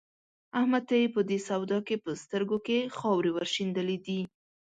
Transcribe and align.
احمد 0.59 0.83
ته 0.89 0.95
يې 1.01 1.07
په 1.15 1.21
دې 1.29 1.37
سودا 1.47 1.79
کې 1.87 1.95
په 2.03 2.11
سترګو 2.23 2.57
کې 2.65 2.77
خاورې 2.97 3.31
ور 3.33 3.47
شيندلې 3.53 3.97
دي. 4.05 4.19